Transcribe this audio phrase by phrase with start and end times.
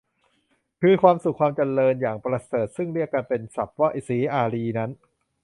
[0.81, 4.91] คือความสุขความเจริญอย่างประเสริฐ ซึ่งเรียกกันเป็นศัพท์ว่า "ศรีอาริย" นั้น